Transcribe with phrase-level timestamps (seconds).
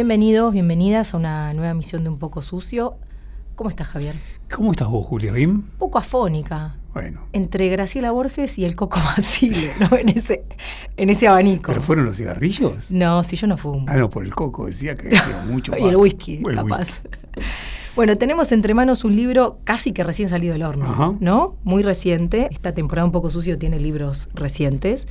[0.00, 2.96] Bienvenidos, bienvenidas a una nueva emisión de Un poco sucio.
[3.54, 4.16] ¿Cómo estás, Javier?
[4.50, 5.30] ¿Cómo estás vos, Julia?
[5.30, 5.50] ¿Bien?
[5.50, 6.76] Un poco afónica.
[6.94, 7.26] Bueno.
[7.34, 9.94] Entre Graciela Borges y el Coco Basile, ¿no?
[9.98, 10.44] En ese,
[10.96, 11.66] en ese abanico.
[11.70, 12.90] ¿Pero fueron los cigarrillos?
[12.90, 13.84] No, si yo no fumo.
[13.88, 16.00] Ah, no, por el coco, decía que hacía mucho y el más.
[16.00, 17.02] whisky, El capaz.
[17.94, 21.12] Bueno, tenemos entre manos un libro casi que recién salido del horno, Ajá.
[21.20, 21.56] ¿no?
[21.62, 22.48] Muy reciente.
[22.50, 25.06] Esta temporada un poco sucio tiene libros recientes.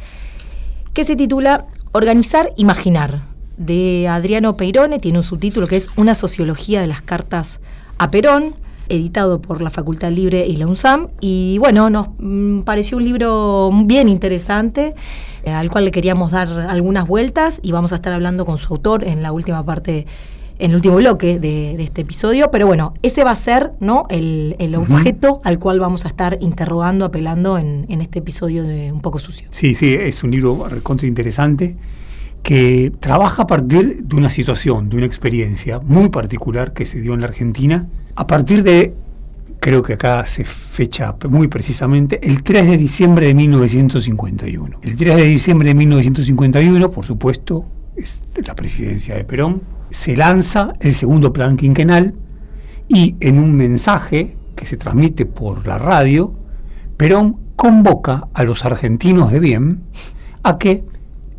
[0.93, 3.21] Que se titula Organizar, Imaginar,
[3.59, 4.97] de Adriano Peirone.
[4.97, 7.59] Tiene un subtítulo que es Una sociología de las cartas
[7.99, 8.55] a Perón,
[8.87, 11.09] editado por la Facultad Libre y la UNSAM.
[11.21, 14.95] Y bueno, nos mm, pareció un libro bien interesante,
[15.43, 18.73] eh, al cual le queríamos dar algunas vueltas y vamos a estar hablando con su
[18.73, 20.07] autor en la última parte
[20.57, 24.03] en el último bloque de, de este episodio, pero bueno, ese va a ser ¿no?
[24.09, 28.91] el, el objeto al cual vamos a estar interrogando, apelando en, en este episodio de
[28.91, 29.47] Un poco sucio.
[29.51, 31.77] Sí, sí, es un libro recontra interesante
[32.43, 37.13] que trabaja a partir de una situación, de una experiencia muy particular que se dio
[37.13, 38.95] en la Argentina, a partir de,
[39.59, 44.79] creo que acá se fecha muy precisamente, el 3 de diciembre de 1951.
[44.81, 47.65] El 3 de diciembre de 1951, por supuesto,
[47.95, 52.13] es la presidencia de Perón, se lanza el segundo plan quinquenal
[52.87, 56.33] y en un mensaje que se transmite por la radio,
[56.97, 59.81] Perón convoca a los argentinos de bien
[60.43, 60.83] a que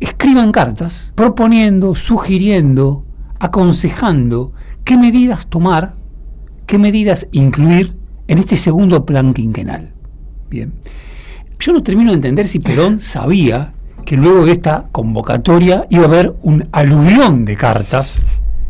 [0.05, 3.05] escriban cartas proponiendo, sugiriendo,
[3.39, 4.53] aconsejando
[4.83, 5.95] qué medidas tomar,
[6.65, 7.95] qué medidas incluir
[8.27, 9.93] en este segundo plan quinquenal.
[10.49, 10.73] Bien.
[11.59, 13.73] Yo no termino de entender si Perón sabía
[14.05, 18.21] que luego de esta convocatoria iba a haber un aluvión de cartas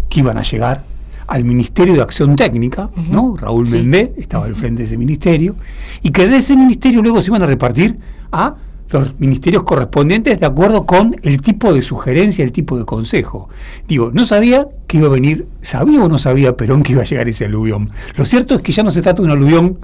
[0.09, 0.83] que iban a llegar
[1.27, 3.37] al Ministerio de Acción Técnica, ¿no?
[3.37, 3.77] Raúl Sí.
[3.77, 5.55] Mendé estaba al frente de ese ministerio,
[6.03, 7.97] y que de ese ministerio luego se iban a repartir
[8.33, 8.55] a
[8.91, 13.49] los ministerios correspondientes de acuerdo con el tipo de sugerencia, el tipo de consejo.
[13.87, 17.05] Digo, no sabía que iba a venir, sabía o no sabía Perón que iba a
[17.05, 17.89] llegar ese aluvión.
[18.15, 19.77] Lo cierto es que ya no se trata de un aluvión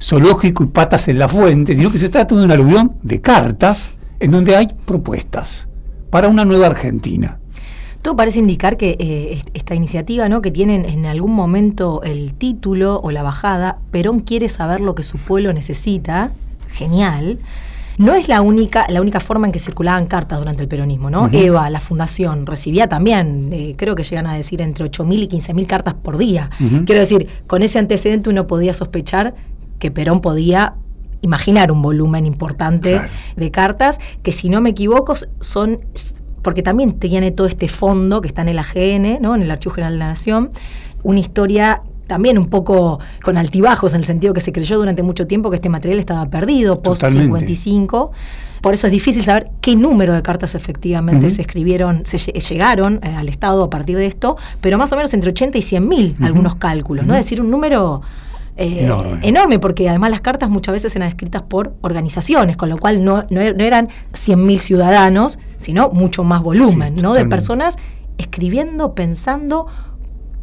[0.00, 3.98] zoológico y patas en la fuente, sino que se trata de un aluvión de cartas
[4.20, 5.68] en donde hay propuestas
[6.10, 7.38] para una nueva Argentina.
[8.02, 10.42] Todo parece indicar que eh, est- esta iniciativa, ¿no?
[10.42, 15.02] que tienen en algún momento el título o la bajada, Perón quiere saber lo que
[15.02, 16.32] su pueblo necesita,
[16.68, 17.38] genial.
[17.98, 21.28] No es la única, la única forma en que circulaban cartas durante el peronismo, ¿no?
[21.32, 25.66] Eva, la fundación, recibía también, eh, creo que llegan a decir entre 8.000 y 15.000
[25.66, 26.50] cartas por día.
[26.86, 29.34] Quiero decir, con ese antecedente uno podía sospechar
[29.78, 30.74] que Perón podía
[31.20, 33.08] imaginar un volumen importante Claro.
[33.36, 35.80] de cartas, que si no me equivoco son,
[36.42, 39.34] porque también tiene todo este fondo que está en el AGN, ¿no?
[39.34, 40.50] en el Archivo General de la Nación,
[41.02, 45.26] una historia también un poco con altibajos, en el sentido que se creyó durante mucho
[45.26, 47.24] tiempo que este material estaba perdido, post Totalmente.
[47.46, 48.12] 55.
[48.60, 52.98] Por eso es difícil saber qué número de cartas efectivamente se escribieron, se lle- llegaron
[53.02, 55.88] eh, al Estado a partir de esto, pero más o menos entre 80 y 100
[55.88, 57.14] mil algunos cálculos, ¿no?
[57.14, 58.00] Es decir, un número
[58.56, 59.18] eh, Enorme.
[59.26, 63.24] enorme, porque además las cartas muchas veces eran escritas por organizaciones, con lo cual no,
[63.28, 67.12] no er- eran 100.000 ciudadanos, sino mucho más volumen, Sí, ¿no?
[67.14, 67.76] De personas
[68.16, 69.66] escribiendo, pensando,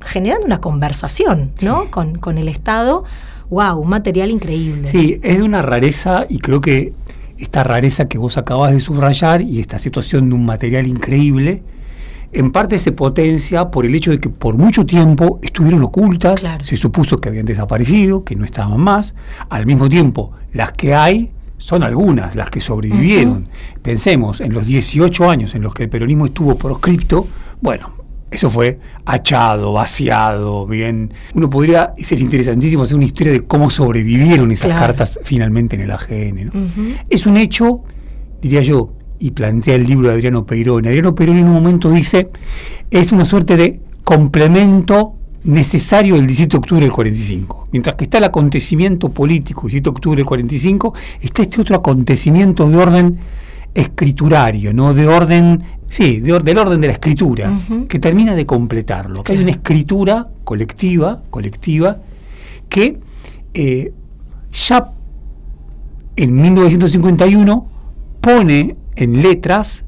[0.04, 1.90] generando una conversación, ¿no?
[1.92, 3.04] Con, con el Estado.
[3.50, 3.80] ¡Wow!
[3.80, 4.88] Un material increíble.
[4.88, 6.94] Sí, es de una rareza y creo que
[7.38, 11.64] esta rareza que vos acabas de subrayar y esta situación de un material increíble,
[12.34, 16.64] en parte se potencia por el hecho de que por mucho tiempo estuvieron ocultas, Claro.
[16.64, 19.16] se supuso que habían desaparecido, que no estaban más,
[19.50, 23.48] al mismo tiempo las que hay son algunas, las que sobrevivieron.
[23.82, 27.28] Pensemos en los 18 años en los que el peronismo estuvo proscripto,
[27.62, 27.92] bueno,
[28.32, 31.14] eso fue achado, vaciado, bien.
[31.36, 34.80] Uno podría, y sería interesantísimo hacer una historia de cómo sobrevivieron esas Claro.
[34.88, 36.52] cartas finalmente en el AGN.
[37.10, 37.82] Es un hecho,
[38.42, 40.88] diría yo, y plantea el libro de Adriano Peirón.
[40.88, 42.30] Adriano Peirón en un momento dice,
[42.90, 47.68] es una suerte de complemento necesario del 17 de octubre del 45.
[47.72, 52.70] Mientras que está el acontecimiento político, 17 de octubre del 45, está este otro acontecimiento
[52.70, 53.20] de orden
[53.74, 54.94] escriturario, ¿no?
[54.94, 57.52] De orden, sí, de or- del orden de la escritura,
[57.88, 59.22] que termina de completarlo.
[59.24, 62.00] Que hay una escritura colectiva, colectiva,
[62.70, 63.00] que
[63.54, 63.94] eh,
[64.52, 64.92] ya
[66.16, 67.68] en 1951
[68.22, 69.84] pone en letras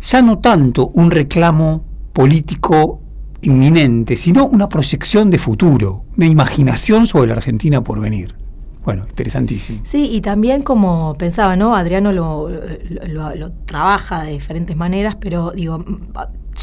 [0.00, 3.00] ya no tanto un reclamo político
[3.42, 8.34] inminente, sino una proyección de futuro, una imaginación sobre la Argentina por venir.
[8.84, 9.80] Bueno, interesantísimo.
[9.84, 11.74] Sí, y también como pensaba, ¿no?
[11.74, 15.82] Adriano lo, lo, trabaja de diferentes maneras, pero digo,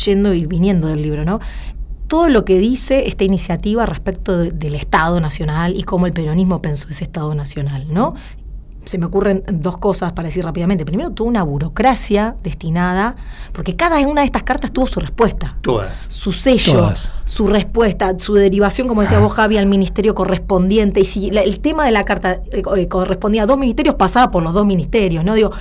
[0.06, 1.40] yendo y viniendo del libro, ¿no?
[2.12, 6.90] todo lo que dice esta iniciativa respecto del Estado Nacional y cómo el peronismo pensó
[6.90, 8.16] ese Estado Nacional, ¿no?
[8.92, 10.84] Se me ocurren dos cosas para decir rápidamente.
[10.84, 13.16] Primero, tuvo una burocracia destinada,
[13.54, 15.58] porque cada una de estas cartas tuvo su respuesta.
[15.62, 16.08] Todas.
[16.10, 16.92] Su sello,
[17.24, 19.22] su respuesta, su derivación, como decía ah.
[19.22, 21.00] vos, Javi, al ministerio correspondiente.
[21.00, 24.44] Y si el tema de la carta eh, eh, correspondía a dos ministerios, pasaba por
[24.44, 25.36] los dos ministerios, ¿no?
[25.36, 25.52] Digo,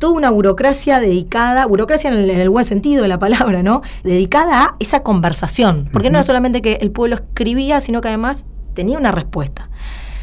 [0.00, 3.82] toda una burocracia dedicada, burocracia en el, buen sentido de la palabra, ¿no?
[4.02, 5.88] Dedicada a esa conversación.
[5.92, 9.70] Porque no era solamente que el pueblo escribía, sino que además tenía una respuesta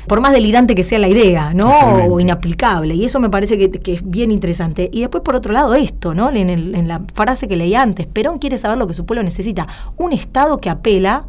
[0.08, 1.70] por más delirante que sea la idea, ¿no?
[2.06, 2.96] O inaplicable.
[2.96, 4.90] Y eso me parece que, es bien interesante.
[4.92, 6.32] Y después, por otro lado, esto, ¿no?
[6.32, 9.68] En, la frase que leí antes, Perón quiere saber lo que su pueblo necesita.
[9.98, 11.26] Un Estado que apela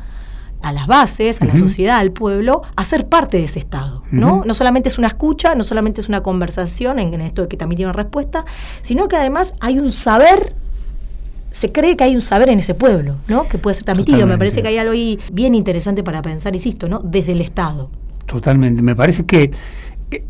[0.63, 4.03] a las bases, a la sociedad, al pueblo, a ser parte de ese Estado.
[4.11, 4.43] ¿no?
[4.45, 7.79] no solamente es una escucha, no solamente es una conversación en, esto de que también
[7.79, 8.45] tiene una respuesta,
[8.83, 10.55] sino que además hay un saber
[11.51, 13.49] se cree que hay un saber en ese pueblo, ¿no?
[13.49, 14.27] Que puede ser transmitido.
[14.27, 17.01] Me parece que hay algo ahí bien interesante para pensar, insisto, ¿no?
[17.01, 17.91] Desde el Estado.
[18.29, 18.83] Totalmente.
[18.83, 19.51] Me parece que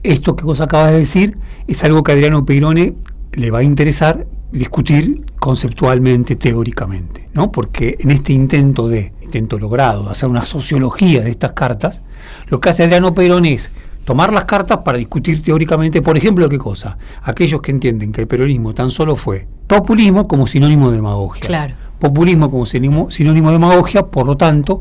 [0.03, 1.37] esto que vos acabas de decir
[1.67, 2.95] es algo que a Adriano Peirone
[3.35, 7.53] le va a interesar discutir conceptualmente, teóricamente, ¿no?
[7.53, 12.00] Porque en este intento de, intento logrado, de hacer una sociología de estas cartas,
[12.47, 13.71] lo que hace Adriano Peirone es
[14.05, 18.27] tomar las cartas para discutir teóricamente, por ejemplo, qué cosa, aquellos que entienden que el
[18.27, 21.47] peronismo tan solo fue populismo como sinónimo de demagogia.
[21.47, 21.75] Claro.
[21.99, 24.81] Populismo como sinónimo, sinónimo de demagogia, por lo tanto,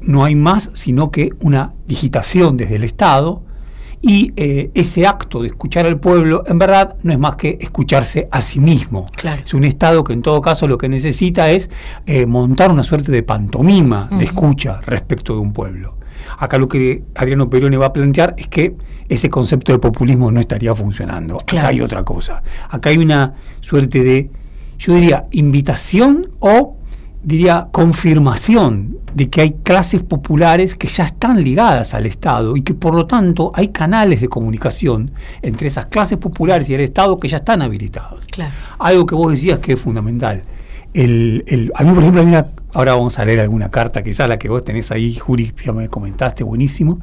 [0.00, 3.42] no hay más sino que una digitación desde el Estado
[4.02, 8.28] y eh, ese acto de escuchar al pueblo en verdad no es más que escucharse
[8.30, 9.06] a sí mismo.
[9.44, 11.70] Es un Estado que en todo caso lo que necesita es
[12.06, 15.96] eh, montar una suerte de pantomima de escucha respecto de un pueblo.
[16.38, 18.76] Acá lo que Adriano Perone va a plantear es que
[19.08, 21.36] ese concepto de populismo no estaría funcionando.
[21.36, 22.42] Acá hay otra cosa.
[22.68, 24.30] Acá hay una suerte de,
[24.78, 26.75] yo diría, invitación o
[27.26, 32.72] diría, confirmación de que hay clases populares que ya están ligadas al Estado y que
[32.72, 35.10] por lo tanto hay canales de comunicación
[35.42, 38.24] entre esas clases populares y el Estado que ya están habilitados.
[38.78, 40.42] Algo que vos decías que es fundamental.
[40.94, 44.38] El, a mí, por ejemplo, hay una, ahora vamos a leer alguna carta, quizá la
[44.38, 47.00] que vos tenés ahí, Juri, ya me comentaste, buenísimo.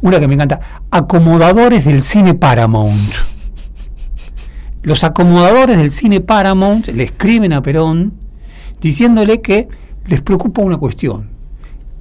[0.00, 0.58] Una que me encanta,
[0.90, 3.12] acomodadores del cine Paramount.
[4.82, 8.25] Los acomodadores del cine Paramount le escriben a Perón
[8.80, 9.68] diciéndole que
[10.06, 11.30] les preocupa una cuestión.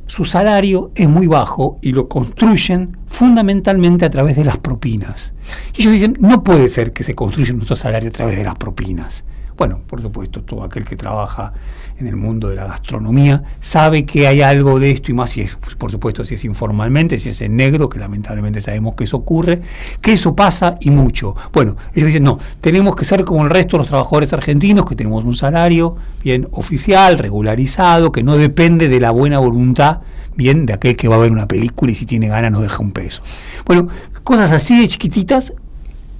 [0.08, 5.34] Su salario es muy bajo y lo construyen fundamentalmente a través de las propinas.
[5.76, 8.56] Y ellos dicen, no puede ser que se construya nuestro salario a través de las
[8.56, 9.24] propinas.
[9.58, 11.54] Bueno, por supuesto, todo aquel que trabaja
[11.98, 15.42] en el mundo de la gastronomía sabe que hay algo de esto y más si
[15.42, 19.18] es, por supuesto, si es informalmente, si es en negro, que lamentablemente sabemos que eso
[19.18, 19.62] ocurre,
[20.02, 21.36] que eso pasa y mucho.
[21.54, 24.96] Bueno, ellos dicen, no, tenemos que ser como el resto de los trabajadores argentinos, que
[24.96, 30.02] tenemos un salario bien oficial, regularizado, que no depende de la buena voluntad
[30.36, 32.80] bien de aquel que va a ver una película y si tiene ganas nos deja
[32.80, 33.22] un peso.
[33.66, 33.88] Bueno,
[34.24, 35.54] cosas así de chiquititas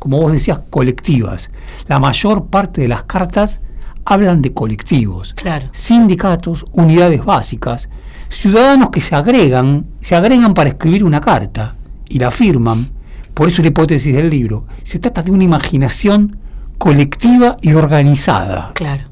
[0.06, 1.50] como vos decías, colectivas.
[1.88, 3.60] La mayor parte de las cartas
[4.06, 5.68] hablan de colectivos, claro.
[5.72, 7.90] sindicatos, unidades básicas,
[8.30, 11.74] ciudadanos que se agregan, se agregan para escribir una carta
[12.08, 12.86] y la firman.
[13.34, 14.68] Por eso la hipótesis del libro.
[14.84, 16.38] Se trata de una imaginación
[16.78, 18.74] colectiva y organizada.
[18.76, 19.06] Claro.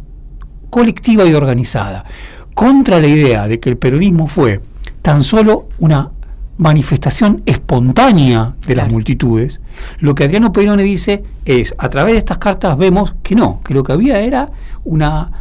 [0.70, 2.06] Colectiva y organizada.
[2.54, 4.62] Contra la idea de que el peronismo fue
[5.02, 6.12] tan solo una
[6.58, 9.60] manifestación espontánea de las multitudes,
[10.00, 13.74] lo que Adriano Perone dice es, a través de estas cartas vemos que no, que
[13.74, 14.50] lo que había era
[14.84, 15.32] una,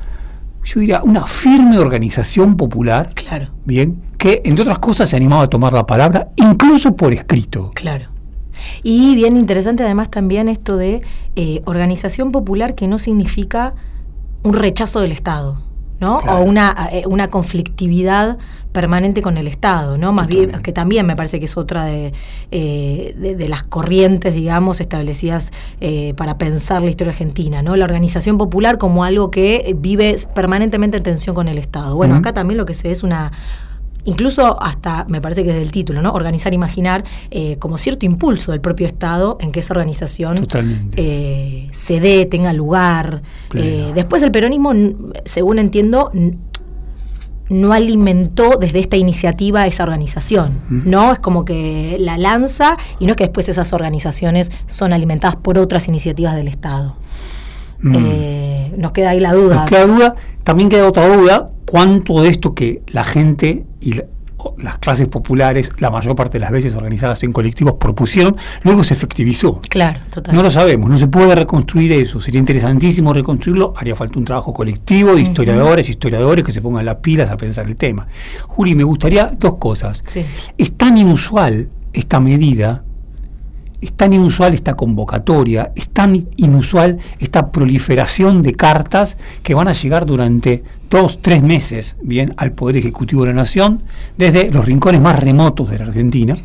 [0.65, 3.49] yo diría, una firme organización popular, claro.
[3.65, 7.73] bien, que entre otras cosas se animaba a tomar la palabra, incluso por escrito.
[7.75, 8.07] Claro.
[8.83, 11.03] Y bien interesante además también esto de
[11.37, 13.75] eh, organización popular que no significa
[14.43, 15.59] un rechazo del Estado.
[16.03, 16.19] ¿No?
[16.19, 18.37] O una, eh, una conflictividad
[18.73, 20.13] permanente con el Estado, ¿no?
[20.13, 22.13] Más bien, que también me parece que es otra de,
[22.51, 27.77] eh, de, las corrientes, digamos, establecidas eh, para pensar la historia argentina, ¿no?
[27.77, 31.95] La organización popular como algo que vive permanentemente en tensión con el Estado.
[31.95, 33.31] Bueno, acá también lo que se ve es una
[34.05, 36.13] incluso hasta, me parece que es del título, ¿no?
[36.13, 42.27] Organizar, imaginar, eh, como cierto impulso del propio Estado en que esa organización se dé,
[42.27, 43.23] tenga lugar.
[43.53, 44.73] después el peronismo,
[45.25, 46.11] según entiendo,
[47.53, 51.13] no alimentó desde esta iniciativa esa organización, ¿no?
[51.13, 55.59] Es como que la lanza y no es que después esas organizaciones son alimentadas por
[55.59, 56.97] otras iniciativas del Estado.
[57.81, 57.97] Mm.
[57.99, 59.57] Eh, nos queda ahí la duda.
[59.57, 64.05] Nos queda duda, también queda otra duda, cuánto de esto que la gente y la-
[64.59, 68.35] las clases populares, la mayor parte de las veces organizadas en colectivos, propusieron,
[68.65, 69.61] luego se efectivizó.
[69.69, 70.35] Claro, total.
[70.35, 72.21] No lo sabemos, no se puede reconstruir eso.
[72.21, 73.73] Sería interesantísimo reconstruirlo.
[73.77, 77.67] Haría falta un trabajo colectivo de historiadores, historiadores que se pongan las pilas a pensar
[77.69, 78.09] el tema.
[78.49, 80.03] Juli, me gustaría dos cosas.
[80.07, 80.25] Sí.
[80.59, 82.83] Es tan inusual esta medida,
[83.83, 89.73] es tan inusual esta convocatoria, es tan inusual esta proliferación de cartas que van a
[89.73, 93.83] llegar durante dos, tres meses, bien, al Poder Ejecutivo de la Nación,
[94.17, 96.39] desde los rincones más remotos de la Argentina,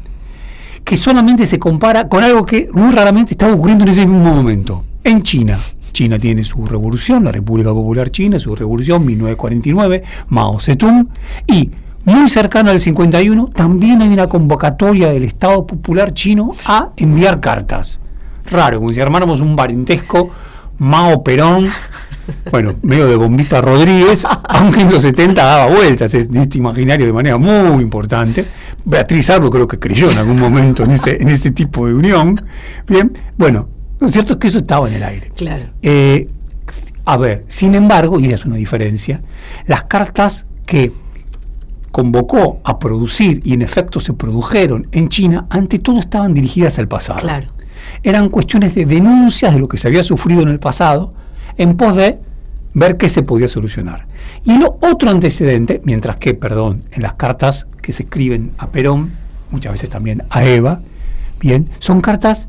[0.83, 4.83] que solamente se compara con algo que muy raramente estaba ocurriendo en ese mismo momento.
[5.03, 5.57] En China.
[5.91, 11.07] China tiene su revolución, la República Popular China, su revolución 1949, Mao Zedong,
[11.47, 11.71] y
[12.07, 17.99] muy cercano al 51 también hay una convocatoria del Estado Popular Chino a enviar cartas.
[18.49, 20.31] Raro, como si armáramos un parentesco
[20.77, 21.67] Mao Perón,
[22.51, 27.11] bueno, medio de bombita Rodríguez, aunque en los 70 daba vueltas en este imaginario de
[27.11, 28.45] manera muy importante.
[28.85, 32.41] Beatriz Arbo creo que creyó en algún momento en ese, en ese tipo de unión.
[32.87, 33.67] Bien, bueno,
[33.99, 35.29] lo cierto es que eso estaba en el aire.
[35.35, 35.65] Claro.
[35.81, 36.29] Eh,
[37.03, 39.19] a ver, sin embargo, y es una diferencia,
[39.65, 40.93] las cartas que
[41.97, 46.87] convocó a producir y en efecto se produjeron en China, ante todo estaban dirigidas al
[46.87, 47.21] pasado.
[47.21, 47.47] Claro.
[48.03, 51.15] Eran cuestiones de denuncias de lo que se había sufrido en el pasado
[51.57, 52.19] en pos de
[52.75, 54.05] ver qué se podía solucionar.
[54.45, 59.13] Y el otro antecedente, mientras que, perdón, en las cartas que se escriben a Perón,
[59.49, 60.81] muchas veces también a Eva,
[61.39, 62.47] bien, son cartas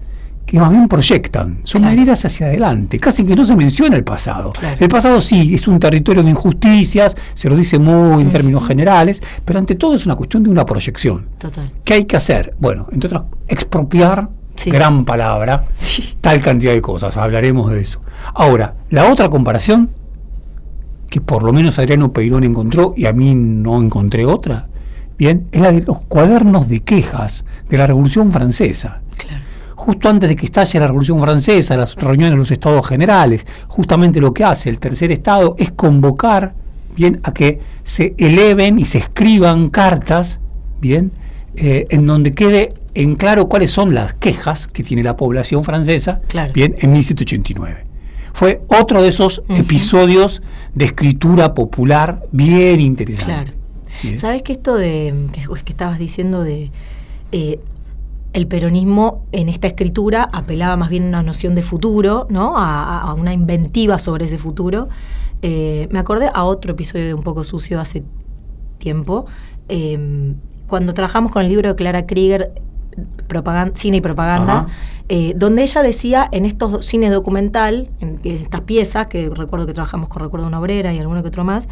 [0.51, 1.95] que más bien proyectan, son Claro.
[1.95, 4.53] medidas hacia adelante, casi que no se menciona el pasado.
[4.53, 4.77] Claro.
[4.81, 9.23] El pasado sí, es un territorio de injusticias, se lo dice muy en términos generales,
[9.45, 11.27] pero ante todo es una cuestión de una proyección.
[11.39, 11.71] Total.
[11.85, 12.55] ¿Qué hay que hacer?
[12.59, 14.71] Bueno, entre otras, expropiar, Sí.
[14.71, 16.17] gran palabra, Sí.
[16.23, 18.01] tal cantidad de cosas, hablaremos de eso.
[18.35, 19.91] Ahora, la otra comparación,
[21.11, 24.69] que por lo menos Adriano Peirón encontró y a mí no encontré otra,
[25.19, 29.03] bien, es la de los cuadernos de quejas de la Revolución Francesa.
[29.17, 29.45] Claro.
[29.79, 34.21] Justo antes de que estalle la Revolución Francesa, las reuniones de los estados generales, justamente
[34.21, 36.53] lo que hace el tercer estado es convocar
[36.97, 40.41] bien a que se eleven y se escriban cartas,
[40.81, 41.13] bien,
[41.55, 46.23] eh, en donde quede en claro cuáles son las quejas que tiene la población francesa,
[46.27, 46.53] Claro.
[46.53, 47.85] bien, en 1789.
[48.33, 50.43] Fue otro de esos episodios
[50.75, 53.53] de escritura popular bien interesante.
[54.03, 54.19] Claro.
[54.19, 56.73] ¿Sabes que esto de que, que estabas diciendo de
[57.31, 57.61] eh,
[58.39, 62.55] el peronismo en esta escritura apelaba más bien a una noción de futuro, ¿no?
[62.57, 64.89] A, una inventiva sobre ese futuro.
[65.43, 68.05] Eh, me acordé a otro episodio de Un poco sucio hace
[68.79, 69.27] tiempo,
[69.69, 70.35] eh,
[70.69, 72.53] cuando trabajamos con el libro de Clara Krieger,
[73.75, 74.69] Cine y Propaganda,
[75.09, 79.75] eh, donde ella decía en estos cines documental, en, en estas piezas, que recuerdo que
[79.75, 81.67] trabajamos con Recuerdo una Obrera y alguno que otro más,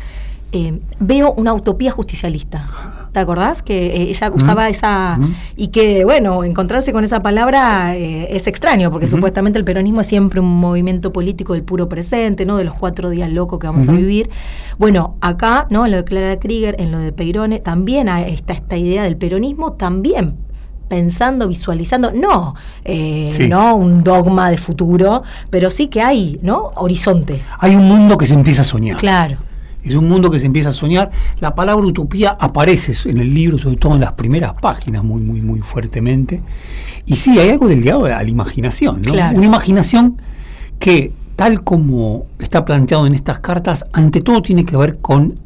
[0.56, 2.66] eh, veo una utopía justicialista.
[3.12, 3.62] ¿Te acordás?
[3.62, 5.16] Que eh, ella usaba esa...
[5.18, 5.28] Ujú.
[5.56, 10.06] Y que, bueno, encontrarse con esa palabra eh, es extraño, porque supuestamente el peronismo es
[10.06, 12.56] siempre un movimiento político del puro presente, ¿no?
[12.56, 14.28] De los cuatro días locos que vamos a vivir.
[14.78, 15.84] Bueno, acá, ¿no?
[15.86, 19.72] En lo de Clara Krieger, en lo de Peirone, también está esta idea del peronismo,
[19.74, 20.36] también
[20.88, 23.48] pensando, visualizando, no, eh, Sí.
[23.48, 26.72] no un dogma de futuro, pero sí que hay, ¿no?
[26.76, 27.42] Horizonte.
[27.58, 28.96] Hay un mundo que se empieza a soñar.
[28.98, 29.38] Claro.
[29.86, 31.10] Es un mundo que se empieza a soñar.
[31.40, 35.40] La palabra utopía aparece en el libro, sobre todo en las primeras páginas, muy, muy,
[35.40, 36.42] muy fuertemente.
[37.06, 39.12] Y sí, hay algo del ligado a la imaginación, ¿no?
[39.12, 39.36] Claro.
[39.36, 40.20] Una imaginación
[40.78, 45.45] que, tal como está planteado en estas cartas, ante todo tiene que ver con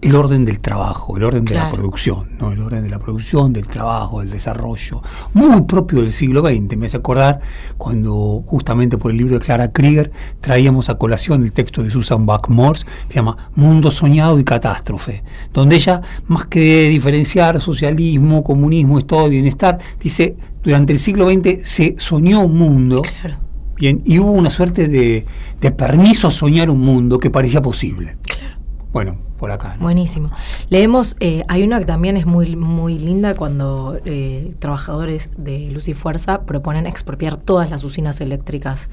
[0.00, 2.52] el orden del trabajo, el orden de la producción, ¿no?
[2.52, 5.02] El orden de la producción, del trabajo, del desarrollo,
[5.34, 6.76] muy propio del siglo XX.
[6.76, 7.40] Me hace acordar
[7.76, 12.26] cuando justamente por el libro de Clara Krieger traíamos a colación el texto de Susan
[12.26, 18.98] Buck-Morse, que se llama Mundo soñado y catástrofe, donde ella, más que diferenciar socialismo, comunismo,
[18.98, 23.36] estado de bienestar, dice, durante el siglo XX se soñó un mundo, Claro.
[23.76, 25.26] bien, y hubo una suerte de,
[25.60, 28.16] de permiso a soñar un mundo que parecía posible.
[28.22, 28.57] Claro.
[28.98, 29.76] Bueno, por acá.
[29.76, 29.84] ¿no?
[29.84, 30.32] Buenísimo.
[30.70, 35.86] Leemos, eh, hay una que también es muy, muy linda cuando eh, trabajadores de Luz
[35.86, 38.88] y Fuerza proponen expropiar todas las usinas eléctricas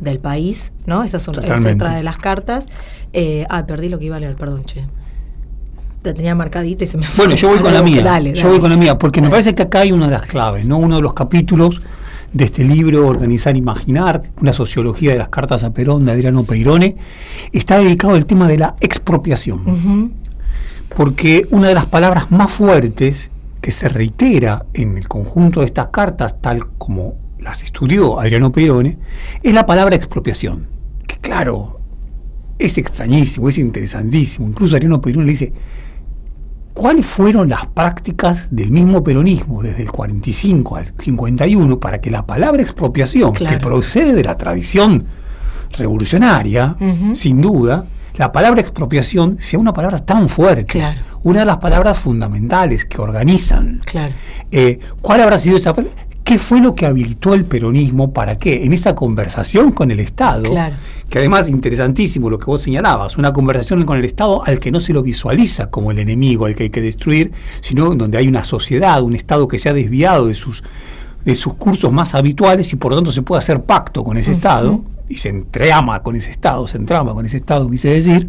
[0.00, 1.08] del país, ¿no?
[1.08, 1.70] Son Totalmente.
[1.70, 2.66] extra de las cartas.
[3.14, 4.84] Eh, ah, perdí lo que iba a leer, perdón, che.
[6.02, 7.24] La tenía marcadita y se me fue.
[7.24, 8.02] Bueno, yo voy con la mía.
[8.02, 8.50] Dale, yo dale.
[8.50, 10.76] voy con la mía, porque me parece que acá hay una de las claves, ¿no?
[10.76, 11.80] Uno de los capítulos
[12.32, 16.96] de este libro, Organizar Imaginar, una sociología de las cartas a Perón de Adriano Peirone,
[17.52, 20.12] está dedicado al tema de la expropiación.
[20.96, 23.30] Porque una de las palabras más fuertes
[23.60, 28.98] que se reitera en el conjunto de estas cartas, tal como las estudió Adriano Perone,
[29.42, 30.66] es la palabra expropiación.
[31.06, 31.80] Que claro,
[32.58, 34.48] es extrañísimo, es interesantísimo.
[34.48, 35.52] Incluso Adriano Perone le dice,
[36.78, 42.24] ¿cuáles fueron las prácticas del mismo peronismo desde el 45 al 51 para que la
[42.24, 45.04] palabra expropiación, que procede de la tradición
[45.76, 46.76] revolucionaria,
[47.14, 47.84] sin duda,
[48.16, 50.80] la palabra expropiación sea una palabra tan fuerte,
[51.24, 53.80] una de las palabras fundamentales que organizan.
[54.52, 55.74] Eh, ¿Cuál habrá sido esa?
[56.22, 58.64] ¿Qué fue lo que habilitó el peronismo para qué?
[58.64, 60.54] En esa conversación con el Estado,
[61.08, 64.80] que además interesantísimo lo que vos señalabas, una conversación con el Estado al que no
[64.80, 68.44] se lo visualiza como el enemigo al que hay que destruir, sino donde hay una
[68.44, 70.62] sociedad, un Estado que se ha desviado de sus,
[71.24, 74.32] de sus cursos más habituales y por lo tanto se puede hacer pacto con ese
[74.32, 78.28] Estado y se entreama con ese Estado, se entrama con ese Estado, quise decir,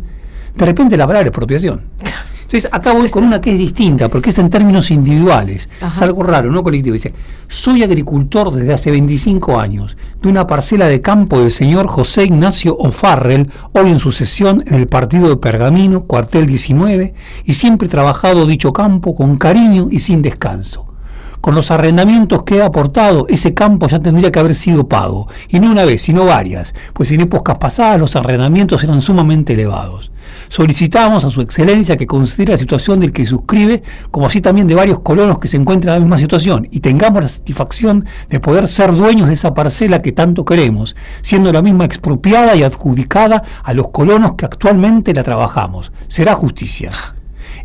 [0.56, 1.82] de repente la palabra expropiación.
[2.50, 5.70] Entonces, acá voy con una que es distinta, porque es en términos individuales.
[5.94, 6.94] Es algo raro, no colectivo.
[6.94, 7.14] Dice,
[7.48, 12.76] soy agricultor desde hace 25 años, de una parcela de campo del señor José Ignacio
[12.76, 17.14] O'Farrell, hoy en sucesión en el partido de Pergamino, cuartel 19,
[17.46, 20.89] y siempre he trabajado dicho campo con cariño y sin descanso.
[21.42, 25.60] Con los arrendamientos que he aportado, ese campo ya tendría que haber sido pago, y
[25.60, 30.12] no una vez, sino varias, pues en épocas pasadas los arrendamientos eran sumamente elevados.
[30.50, 34.76] Solicitamos a su excelencia que considere la situación del que suscribe, como así también de
[34.76, 38.68] varios colonos que se encuentran en la misma situación, y tengamos la satisfacción de poder
[38.68, 43.74] ser dueños de esa parcela que tanto queremos, siendo la misma expropiada y adjudicada a
[43.74, 45.94] los colonos que actualmente la trabajamos.
[46.10, 46.92] Será justicia.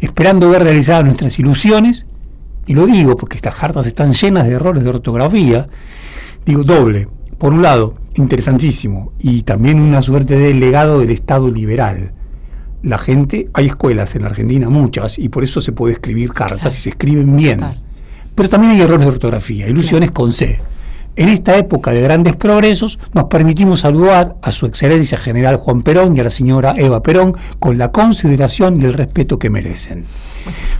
[0.00, 2.06] Esperando ver realizadas nuestras ilusiones,
[2.66, 5.68] y lo digo porque estas cartas están llenas de errores de ortografía,
[6.44, 7.08] digo doble.
[7.38, 12.12] Por un lado, interesantísimo, y también una suerte de legado del Estado liberal.
[12.82, 16.78] La gente, hay escuelas en la Argentina, muchas, y por eso se puede escribir cartas
[16.78, 17.60] y se escriben bien.
[18.34, 20.60] Pero también hay errores de ortografía, ilusiones con C.
[21.16, 26.16] En esta época de grandes progresos, nos permitimos saludar a su excelencia general Juan Perón
[26.16, 30.04] y a la señora Eva Perón con la consideración y el respeto que merecen.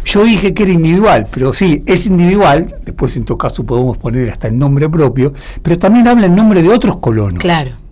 [0.04, 4.28] Yo dije que era individual, pero sí, es individual, después en todo caso podemos poner
[4.28, 7.38] hasta el nombre propio, pero también habla en nombre de otros colonos.
[7.38, 7.83] Claro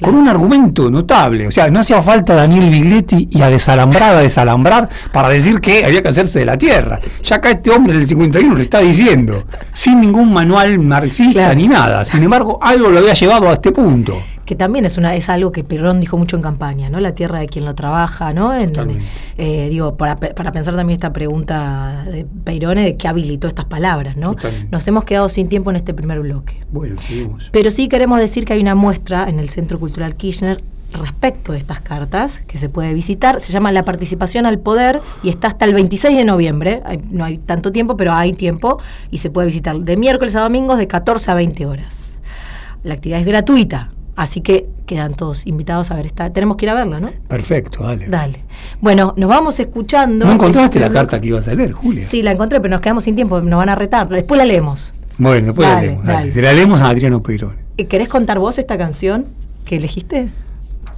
[0.00, 1.48] con un argumento notable.
[1.48, 5.84] O sea, no hacía falta Daniel Bigletti y a desalambrar, a desalambrar, para decir que
[5.84, 7.00] había que hacerse de la tierra.
[7.22, 12.04] Ya acá este hombre del 51 lo está diciendo, sin ningún manual marxista ni nada.
[12.04, 15.52] Sin embargo, algo lo había llevado a este punto que también es una es algo
[15.52, 17.00] que Perón dijo mucho en campaña, ¿no?
[17.00, 18.54] La tierra de quien lo trabaja, ¿no?
[18.54, 24.16] Eh, digo, para, para, pensar también esta pregunta de Perón de qué habilitó estas palabras,
[24.16, 24.36] ¿no?
[24.70, 26.62] Nos hemos quedado sin tiempo en este primer bloque.
[26.72, 27.50] Bueno, seguimos.
[27.52, 31.58] Pero sí queremos decir que hay una muestra en el Centro Cultural Kirchner respecto de
[31.58, 33.42] estas cartas que se puede visitar.
[33.42, 36.82] Se llama La participación al poder y está hasta el 26 de noviembre.
[37.10, 38.78] no hay tanto tiempo, pero hay tiempo
[39.10, 42.22] y se puede visitar de miércoles a domingos de 14 a 20 horas.
[42.82, 43.90] La actividad es gratuita.
[44.18, 46.32] Así que quedan todos invitados a ver esta.
[46.32, 47.12] Tenemos que ir a verla, ¿no?
[47.28, 48.08] Perfecto, dale.
[48.08, 48.42] Dale.
[48.80, 50.26] Bueno, nos vamos escuchando.
[50.26, 52.04] ¿No encontraste la carta que ibas a leer, Julia?
[52.04, 54.08] Sí, la encontré, pero nos quedamos sin tiempo, nos van a retar.
[54.08, 54.92] Después la leemos.
[55.18, 56.04] Bueno, después la leemos.
[56.04, 56.32] Dale.
[56.32, 57.54] Se la leemos a Adriano Peirón.
[57.76, 59.26] Eh, ¿Querés contar vos esta canción
[59.64, 60.30] que elegiste?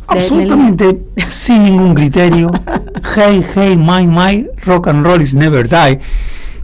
[0.06, 2.50] Absolutamente sin ningún criterio.
[3.16, 6.00] hey, hey, my, my, rock and roll is never die.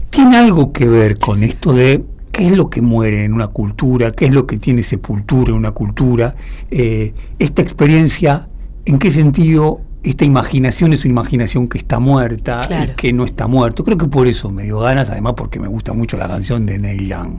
[0.09, 2.03] Tiene algo que ver con esto de
[2.37, 5.55] qué es lo que muere en una cultura, qué es lo que tiene sepultura en
[5.55, 6.35] una cultura,
[6.69, 8.47] eh, esta experiencia,
[8.85, 13.47] en qué sentido esta imaginación es una imaginación que está muerta y que no está
[13.47, 13.83] muerto.
[13.83, 16.77] Creo que por eso me dio ganas, además porque me gusta mucho la canción de
[16.77, 17.37] Neil Young.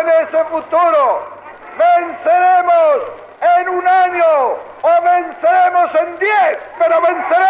[0.00, 1.26] en ese futuro.
[1.76, 2.96] Venceremos
[3.40, 7.47] en un año o venceremos en diez, pero venceremos.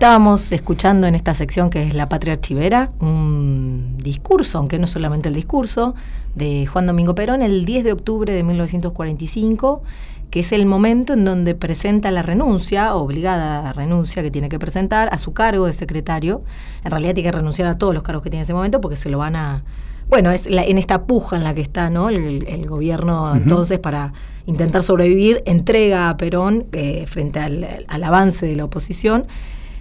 [0.00, 5.28] Estábamos escuchando en esta sección que es La Patria Archivera un discurso, aunque no solamente
[5.28, 5.94] el discurso,
[6.34, 9.82] de Juan Domingo Perón el 10 de octubre de 1945,
[10.30, 15.10] que es el momento en donde presenta la renuncia, obligada renuncia que tiene que presentar
[15.12, 16.40] a su cargo de secretario.
[16.82, 18.96] En realidad tiene que renunciar a todos los cargos que tiene en ese momento porque
[18.96, 19.64] se lo van a...
[20.08, 22.08] Bueno, es en esta puja en la que está ¿no?
[22.08, 24.14] el, gobierno entonces para
[24.46, 29.26] intentar sobrevivir, entrega a Perón eh, frente al, al avance de la oposición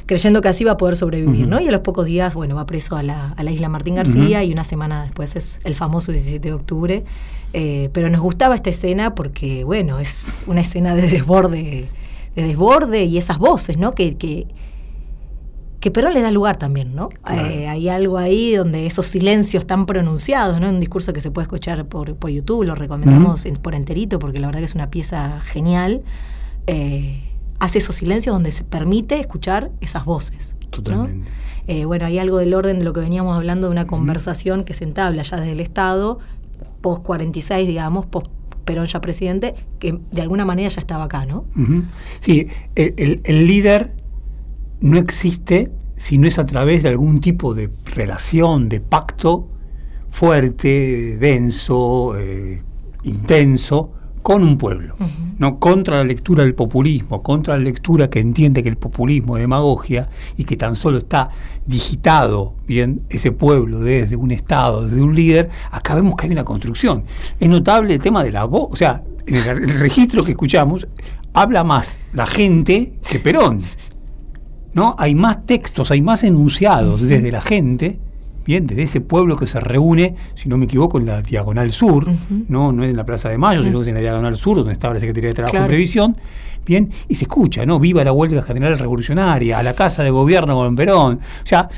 [0.10, 1.60] creyendo que así va a poder sobrevivir, ¿no?
[1.60, 4.44] Y a los pocos días, bueno, va preso a la, a la isla Martín García
[4.44, 7.04] y una semana después es el famoso 17 de octubre.
[7.54, 11.88] Eh, pero nos gustaba esta escena porque, bueno, es una escena de desborde,
[12.36, 13.94] de desborde y esas voces, ¿no?
[13.94, 14.48] Que, que,
[15.80, 17.10] que Perón le da lugar también, ¿no?
[17.32, 20.70] Eh, hay algo ahí donde esos silencios tan pronunciados, ¿no?
[20.70, 24.40] Un discurso que se puede escuchar por, por YouTube, lo recomendamos en- por enterito porque
[24.40, 26.02] la verdad que es una pieza genial.
[26.68, 27.24] Eh,
[27.60, 30.56] hace esos silencios donde se permite escuchar esas voces.
[30.62, 30.68] ¿no?
[30.70, 31.30] Totalmente.
[31.68, 34.74] Eh, bueno, hay algo del orden de lo que veníamos hablando de una conversación que
[34.74, 36.20] se entabla ya desde el Estado,
[36.82, 38.28] post 46, digamos, post
[38.66, 41.46] Perón ya presidente, que de alguna manera ya estaba acá, ¿no?
[42.22, 43.94] Sí, el, el- el líder
[44.80, 49.48] no existe si no es a través de algún tipo de relación, de pacto
[50.10, 52.62] fuerte, denso, eh,
[53.04, 53.92] intenso,
[54.30, 54.96] con un pueblo.
[55.40, 59.42] No contra la lectura del populismo, contra la lectura que entiende que el populismo es
[59.42, 61.32] demagogia y que tan solo está
[61.66, 66.46] digitado bien ese pueblo desde un Estado, desde un líder, acá vemos que hay una
[66.46, 67.06] construcción.
[67.40, 70.88] Es notable el tema de la voz, o sea, en el, el registro que escuchamos
[71.34, 73.62] habla más la gente que Perón.
[74.74, 74.96] ¿no?
[75.00, 78.00] Hay más textos, hay más enunciados desde la gente,
[78.50, 82.08] bien, desde ese pueblo que se reúne, si no me equivoco, en la Diagonal Sur,
[82.48, 84.58] no, no es en la Plaza de Mayo, sino que es en la Diagonal Sur,
[84.58, 85.66] donde estaba la Secretaría de Trabajo Claro.
[85.66, 86.18] y Previsión,
[86.66, 87.80] bien, y se escucha, ¿no?
[87.80, 91.16] Viva la huelga general revolucionaria, a la casa de gobierno con Perón.
[91.18, 91.70] O sea,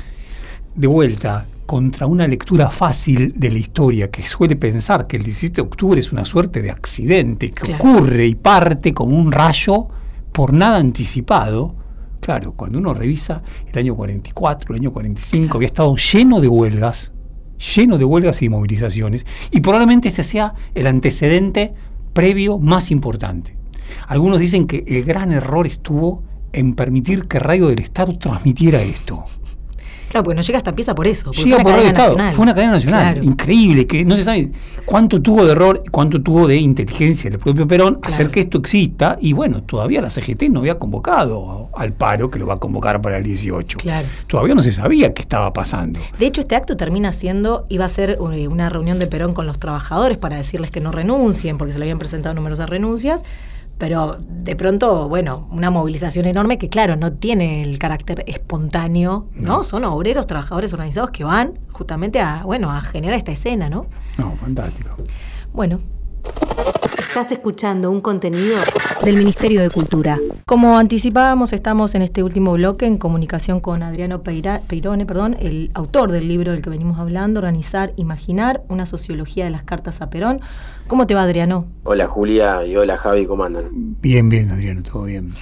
[0.74, 5.56] de vuelta, contra una lectura fácil de la historia que suele pensar que el 17
[5.56, 7.84] de octubre es una suerte de accidente que Claro.
[7.84, 9.88] ocurre y parte como un rayo
[10.32, 11.74] por nada anticipado.
[12.22, 17.12] Claro, cuando uno revisa el año 44, el año 45, había estado lleno de huelgas,
[17.74, 21.74] lleno de huelgas y de movilizaciones, y probablemente ese sea el antecedente
[22.12, 23.58] previo más importante.
[24.06, 29.24] Algunos dicen que el gran error estuvo en permitir que Radio del Estado transmitiera esto.
[30.12, 32.34] Claro, porque no llega esta pieza por eso, porque Llega fue por cadena Estado, nacional.
[32.34, 33.22] fue una cadena nacional, Claro.
[33.26, 34.52] increíble, que no se sabe
[34.84, 39.16] cuánto tuvo de error cuánto tuvo de inteligencia del propio Perón hacer que esto exista,
[39.22, 43.00] y bueno, todavía la CGT no había convocado al paro, que lo va a convocar
[43.00, 43.78] para el 18.
[43.78, 44.06] Claro.
[44.26, 45.98] Todavía no se sabía qué estaba pasando.
[46.18, 49.46] De hecho, este acto termina siendo, iba a ser eh, una reunión de Perón con
[49.46, 53.22] los trabajadores para decirles que no renuncien, porque se le habían presentado numerosas renuncias,
[53.78, 59.64] pero de pronto, bueno, una movilización enorme que, claro, no tiene el carácter espontáneo, ¿no?
[59.64, 63.86] Son obreros, trabajadores organizados que van justamente a, bueno, a generar esta escena, ¿no?
[64.18, 64.90] No, fantástico.
[65.52, 65.80] Bueno,
[67.12, 68.56] Estás escuchando un contenido
[69.04, 70.18] Del Ministerio de Cultura.
[70.46, 75.70] Como anticipábamos, estamos en este último bloque en comunicación con Adriano Peira- Peirone, perdón, el
[75.74, 80.08] autor del libro del que venimos hablando, Organizar, Imaginar, una sociología de las cartas a
[80.08, 80.40] Perón.
[80.86, 81.66] ¿Cómo te va, Adriano?
[81.84, 83.68] Hola Julia y hola Javi, ¿cómo andan?
[84.00, 85.32] Bien, bien, Adriano, todo bien.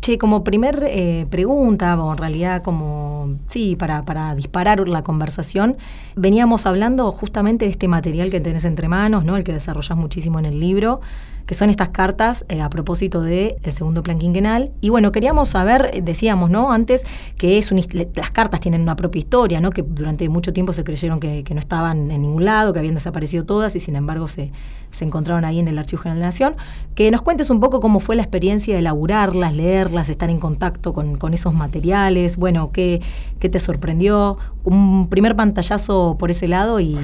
[0.00, 5.76] Che, como primer eh, pregunta, o en realidad como, sí, para, para disparar la conversación,
[6.14, 9.36] veníamos hablando justamente de este material que tenés entre manos, ¿no?
[9.36, 11.00] El que desarrollás muchísimo en el libro,
[11.48, 14.70] que son estas cartas eh, a propósito del segundo plan quinquenal.
[14.82, 16.70] Y bueno, queríamos saber, decíamos, ¿no?
[16.72, 17.04] Antes
[17.38, 17.82] que es un
[18.14, 19.70] las cartas tienen una propia historia, ¿no?
[19.70, 22.96] Que durante mucho tiempo se creyeron que, que no estaban en ningún lado, que habían
[22.96, 24.52] desaparecido todas y sin embargo se,
[24.90, 26.54] se encontraron ahí en el Archivo General de la Nación.
[26.94, 30.92] Que nos cuentes un poco cómo fue la experiencia de elaborarlas, leerlas, estar en contacto
[30.92, 32.36] con, con esos materiales.
[32.36, 33.00] Bueno, ¿qué,
[33.40, 34.36] qué te sorprendió?
[34.64, 36.98] Un primer pantallazo por ese lado y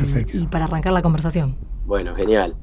[0.51, 1.57] para arrancar la conversación.
[1.87, 2.55] Bueno, genial.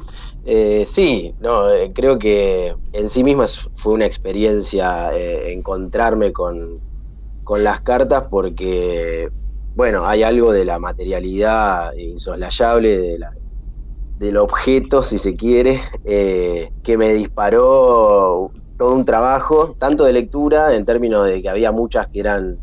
[0.43, 6.81] Eh, sí, no, eh, creo que en sí misma fue una experiencia eh, encontrarme con,
[7.43, 9.29] con las cartas porque,
[9.75, 13.19] bueno, hay algo de la materialidad insoslayable de
[14.15, 20.75] del objeto, si se quiere, eh, que me disparó todo un trabajo, tanto de lectura,
[20.75, 22.59] en términos de que había muchas que eran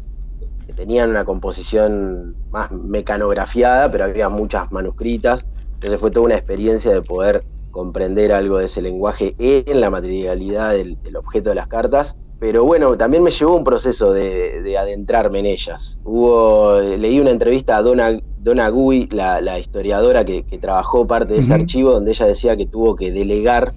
[0.67, 5.47] que tenían una composición más mecanografiada, pero había muchas manuscritas.
[5.75, 10.73] Entonces fue toda una experiencia de poder comprender algo de ese lenguaje en la materialidad
[10.73, 12.17] del, del objeto de las cartas.
[12.41, 15.99] Pero bueno, también me llevó un proceso de, de adentrarme en ellas.
[16.05, 21.35] Hubo, leí una entrevista a Donna, Donna Gui, la, la historiadora que, que trabajó parte
[21.35, 23.73] de ese archivo, donde ella decía que tuvo que delegar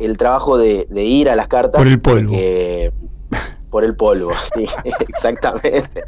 [0.00, 1.78] el trabajo de, de ir a las cartas.
[1.80, 2.30] Por el polvo.
[2.32, 2.92] porque-
[3.70, 4.66] por el polvo, sí,
[5.08, 6.02] exactamente.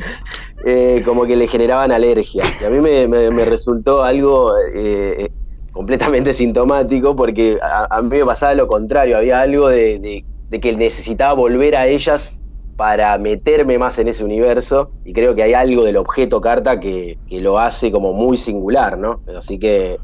[0.64, 2.42] Eh, como que le generaban alergia.
[2.60, 5.30] Y a mí me, me- me resultó algo eh,
[5.72, 11.74] completamente sintomático porque a, mí me pasaba lo contrario, había algo de, que necesitaba volver
[11.76, 12.38] a ellas
[12.76, 17.18] para meterme más en ese universo y creo que hay algo del objeto carta que,
[17.28, 19.20] que lo hace como muy singular, ¿no?
[19.36, 19.98] Así que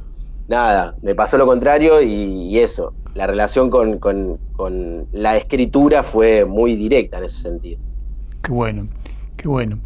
[0.49, 2.13] nada, me pasó lo contrario y,
[2.49, 7.81] y eso, la relación con, con- con la escritura fue muy directa en ese sentido.
[8.43, 8.89] Qué bueno,
[9.37, 9.79] qué bueno.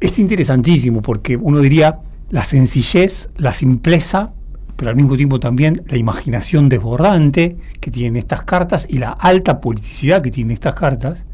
[0.00, 4.32] Es interesantísimo porque uno diría la sencillez, la simpleza,
[4.80, 9.60] pero al mismo tiempo también la imaginación desbordante que tienen estas cartas y la alta
[9.60, 11.26] politicidad que tienen estas cartas.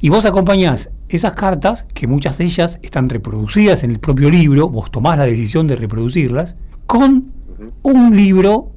[0.00, 4.68] Y vos acompañás esas cartas, que muchas de ellas están reproducidas en el propio libro,
[4.68, 6.54] vos tomás la decisión de reproducirlas,
[6.86, 7.32] con
[7.82, 8.70] un libro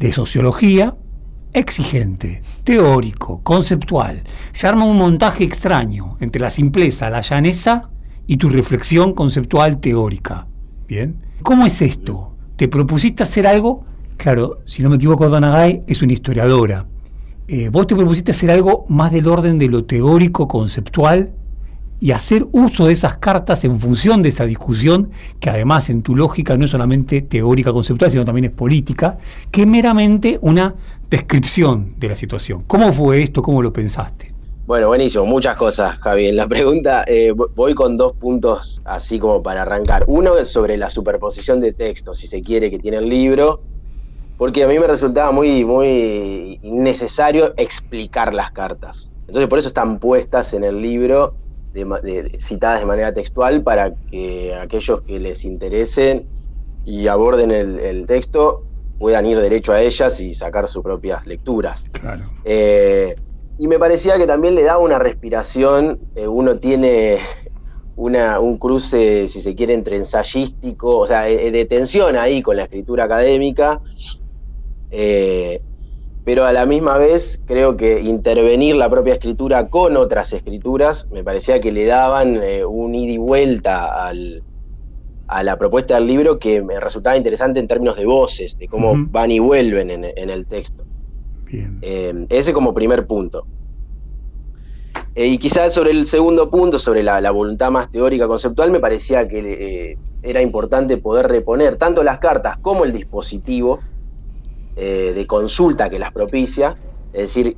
[0.00, 0.96] de sociología
[1.52, 4.24] exigente, teórico, conceptual.
[4.50, 7.88] Se arma un montaje extraño entre la simpleza, la llaneza
[8.26, 10.48] y tu reflexión conceptual teórica.
[10.88, 11.24] ¿Bien?
[11.44, 12.33] ¿Cómo es esto?
[12.56, 13.84] ¿Te propusiste hacer algo?
[14.16, 16.86] Claro, si no me equivoco, Donagay es una historiadora.
[17.48, 21.32] Eh, vos te propusiste hacer algo más del orden de lo teórico, conceptual,
[21.98, 26.14] y hacer uso de esas cartas en función de esa discusión, que además en tu
[26.14, 29.18] lógica no es solamente teórica, conceptual, sino también es política,
[29.50, 30.74] que meramente una
[31.10, 32.62] descripción de la situación.
[32.66, 33.42] ¿Cómo fue esto?
[33.42, 34.33] ¿Cómo lo pensaste?
[34.66, 36.28] Bueno, buenísimo, muchas cosas, Javi.
[36.28, 40.04] En la pregunta eh, voy con dos puntos así como para arrancar.
[40.06, 43.60] Uno es sobre la superposición de textos, si se quiere, que tiene el libro,
[44.38, 49.12] porque a mí me resultaba muy, muy innecesario explicar las cartas.
[49.26, 51.34] Entonces por eso están puestas en el libro,
[52.40, 56.26] citadas de manera textual, para que aquellos que les interesen
[56.86, 58.64] y aborden el, texto
[58.98, 61.90] puedan ir derecho a ellas y sacar sus propias lecturas.
[61.90, 62.22] Claro.
[62.46, 63.14] Eh,
[63.56, 67.18] y me parecía que también le daba una respiración, eh, uno tiene
[67.96, 72.56] una, un cruce, si se quiere, entre ensayístico, o sea, eh, de tensión ahí con
[72.56, 73.80] la escritura académica,
[74.90, 75.62] eh,
[76.24, 81.22] pero a la misma vez creo que intervenir la propia escritura con otras escrituras me
[81.22, 84.42] parecía que le daban un ida y vuelta al,
[85.28, 88.94] a la propuesta del libro que me resultaba interesante en términos de voces, de cómo
[89.10, 90.86] van y vuelven en el texto.
[91.80, 93.46] Eh, ese como primer punto.
[95.14, 99.28] Eh, y quizás sobre el segundo punto, sobre la, voluntad más teórica conceptual, me parecía
[99.28, 103.80] que eh, era importante poder reponer tanto las cartas como el dispositivo
[104.76, 106.76] de consulta que las propicia,
[107.12, 107.56] es decir,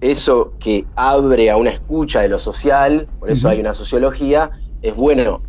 [0.00, 4.94] eso que abre a una escucha de lo social, por eso hay una sociología, es
[4.94, 5.42] bueno,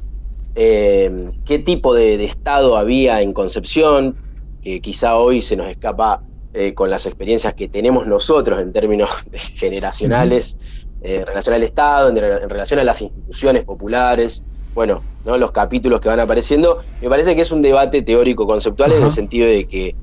[0.56, 4.18] qué tipo de estado había en Concepción,
[4.64, 6.24] que quizá hoy se nos escapa
[6.54, 10.58] eh, con las experiencias que tenemos nosotros en términos generacionales,
[11.02, 14.44] eh, en relación al Estado, en, relación a las instituciones populares,
[14.74, 15.38] bueno, ¿no?
[15.38, 19.12] los capítulos que van apareciendo, me parece que es un debate teórico conceptual en el
[19.12, 19.96] sentido de que,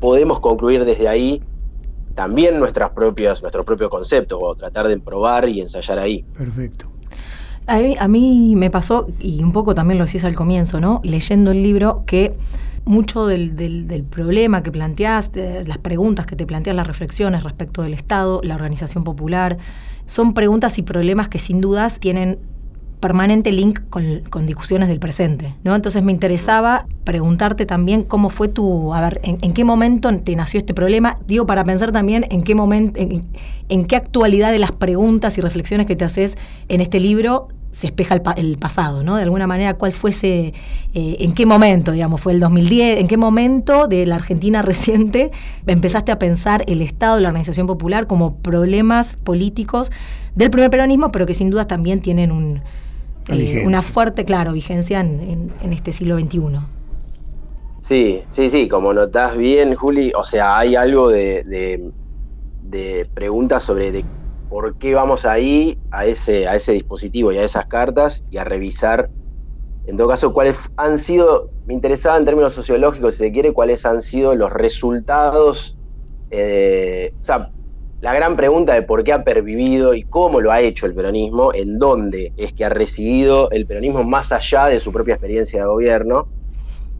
[0.00, 1.42] podemos concluir desde ahí
[2.14, 6.24] también nuestras propias, nuestros propios conceptos, o tratar de probar y ensayar ahí.
[6.36, 6.90] Perfecto.
[7.66, 11.00] A mí, a mí me pasó, y un poco también lo decís al comienzo, ¿no?
[11.04, 12.34] Leyendo el libro, que
[12.84, 17.94] mucho del, del, problema que planteás, las preguntas que te planteas, las reflexiones respecto del
[17.94, 19.58] Estado, la organización popular,
[20.06, 22.38] son preguntas y problemas que sin dudas tienen
[23.00, 25.74] permanente link con, discusiones del presente, ¿no?
[25.74, 30.58] Entonces me interesaba preguntarte también cómo fue tu, a ver, en, qué momento te nació
[30.58, 35.38] este problema, digo, para pensar también en qué momento, en, qué actualidad de las preguntas
[35.38, 36.36] y reflexiones que te haces
[36.68, 39.16] en este libro se espeja el, pasado, ¿no?
[39.16, 40.52] De alguna manera, ¿cuál fuese,
[40.92, 45.30] eh, en qué momento, digamos, fue el 2010, en qué momento de la Argentina reciente
[45.66, 49.90] empezaste a pensar el Estado la organización popular como problemas políticos
[50.34, 52.62] del primer peronismo, pero que sin duda también tienen un,
[53.28, 56.40] eh, una fuerte, claro, vigencia en, este siglo XXI.
[57.82, 61.44] Sí, sí, sí, como notás bien, Juli, o sea, hay algo de,
[62.62, 64.04] de preguntas sobre de
[64.50, 68.44] por qué vamos ahí a ese, a ese dispositivo y a esas cartas y a
[68.44, 69.08] revisar,
[69.86, 73.86] en todo caso, cuáles han sido, me interesaba en términos sociológicos, si se quiere, cuáles
[73.86, 75.78] han sido los resultados,
[76.32, 77.52] eh, o sea,
[78.00, 81.54] la gran pregunta de por qué ha pervivido y cómo lo ha hecho el peronismo,
[81.54, 85.66] en dónde es que ha residido el peronismo más allá de su propia experiencia de
[85.66, 86.26] gobierno.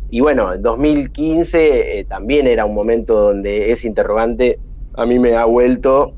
[0.08, 4.60] Y bueno, en 2015 eh, también era un momento donde ese interrogante
[4.94, 6.14] a mí me ha vuelto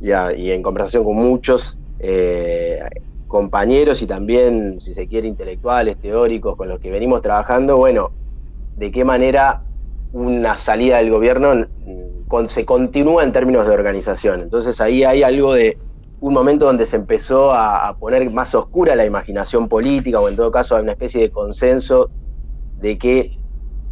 [0.00, 2.80] y, en conversación con muchos eh,
[3.26, 8.10] compañeros y también, si se quiere, intelectuales, teóricos con los que venimos trabajando, bueno,
[8.76, 9.62] de qué manera
[10.12, 11.66] una salida del gobierno
[12.46, 14.42] se continúa en términos de organización.
[14.42, 15.78] Entonces ahí hay algo de
[16.20, 20.50] un momento donde se empezó a, poner más oscura la imaginación política, o en todo
[20.50, 22.10] caso hay una especie de consenso
[22.80, 23.38] de que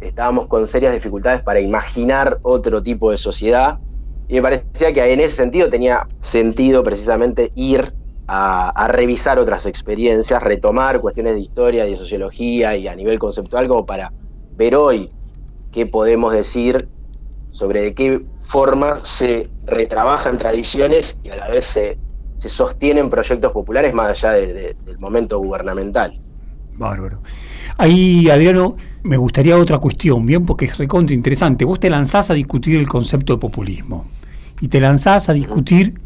[0.01, 3.79] estábamos con serias dificultades para imaginar otro tipo de sociedad
[4.27, 7.93] y me parecía que en ese sentido tenía sentido precisamente ir
[8.27, 13.69] a, revisar otras experiencias, retomar cuestiones de historia y de sociología y a nivel conceptual
[13.69, 14.11] como para
[14.51, 15.07] ver hoy
[15.71, 16.89] qué podemos decir
[17.51, 21.97] sobre de qué forma se retrabajan tradiciones y a la vez se,
[22.37, 26.19] sostienen proyectos populares más allá del momento gubernamental.
[26.77, 27.21] Bárbaro.
[27.77, 31.65] Ahí, Adriano, me gustaría otra cuestión, bien, porque es recontra interesante.
[31.65, 34.05] Vos te lanzás a discutir el concepto de populismo
[34.61, 35.99] y te lanzás a discutir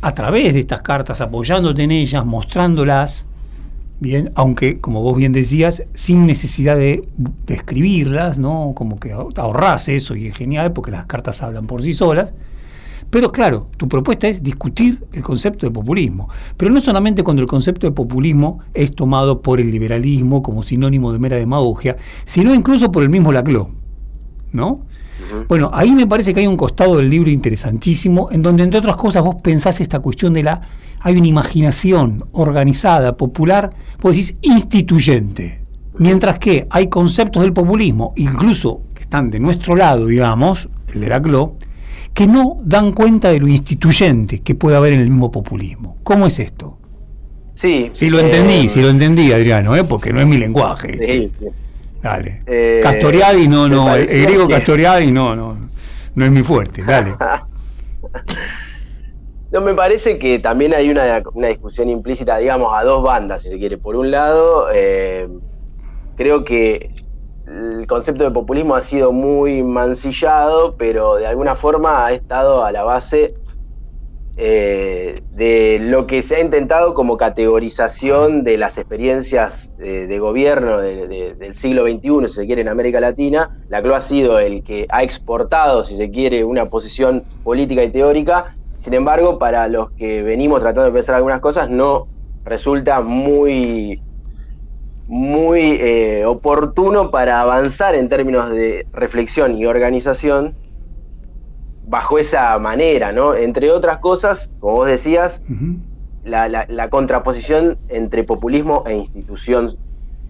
[0.00, 3.26] a través de estas cartas, apoyándote en ellas, mostrándolas,
[4.00, 8.72] bien, aunque como vos bien decías, sin necesidad de, de escribirlas, ¿no?
[8.76, 12.34] Como que ahorrás eso y es genial porque las cartas hablan por sí solas.
[13.10, 16.28] Pero claro, tu propuesta es discutir el concepto de populismo.
[16.56, 21.12] Pero no solamente cuando el concepto de populismo es tomado por el liberalismo como sinónimo
[21.12, 23.70] de mera demagogia, sino incluso por el mismo Laclau.
[24.52, 24.82] ¿No?
[25.48, 28.96] Bueno, ahí me parece que hay un costado del libro interesantísimo, en donde entre otras
[28.96, 30.60] cosas vos pensás esta cuestión de la...
[31.00, 35.60] Hay una imaginación organizada, popular, vos decís instituyente.
[35.98, 41.08] Mientras que hay conceptos del populismo, incluso que están de nuestro lado, digamos, el de
[41.08, 41.56] Laclau,
[42.14, 45.98] que no dan cuenta de lo instituyente que puede haber en el mismo populismo.
[46.04, 46.78] ¿Cómo es esto?
[47.56, 47.90] Sí.
[47.92, 49.84] Si lo entendí, eh, si lo entendí, Adriano, ¿eh?
[49.84, 50.96] porque no es mi lenguaje.
[50.96, 51.46] Sí, sí.
[52.00, 52.42] Dale.
[52.46, 55.68] Eh, Castoriadi no, no, el, griego Castoriadi no, no,
[56.14, 57.14] no es mi fuerte, dale.
[59.52, 63.48] no, me parece que también hay una, una, discusión implícita, digamos, a dos bandas, si
[63.48, 63.78] se quiere.
[63.78, 65.28] Por un lado, eh,
[66.16, 66.90] creo que
[67.46, 72.72] el concepto de populismo ha sido muy mancillado, pero de alguna forma ha estado a
[72.72, 73.34] la base
[74.36, 81.54] eh, de lo que se ha intentado como categorización de las experiencias de, gobierno del
[81.54, 83.60] siglo XXI, si se quiere, en América Latina.
[83.68, 87.90] La CLO ha sido el que ha exportado, si se quiere, una posición política y
[87.90, 88.56] teórica.
[88.78, 92.06] Sin embargo, para los que venimos tratando de pensar algunas cosas, no
[92.44, 94.00] resulta muy
[95.06, 100.54] muy eh, oportuno para avanzar en términos de reflexión y organización
[101.86, 103.34] bajo esa manera, ¿no?
[103.34, 105.44] Entre otras cosas, como vos decías,
[106.24, 109.76] la, contraposición entre populismo e institución,